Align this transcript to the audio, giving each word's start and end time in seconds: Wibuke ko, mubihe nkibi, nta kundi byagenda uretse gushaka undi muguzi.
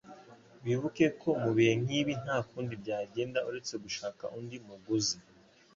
Wibuke 0.63 1.05
ko, 1.21 1.29
mubihe 1.43 1.73
nkibi, 1.83 2.13
nta 2.23 2.37
kundi 2.49 2.73
byagenda 2.81 3.39
uretse 3.49 3.73
gushaka 3.83 4.23
undi 4.39 4.57
muguzi. 4.67 5.17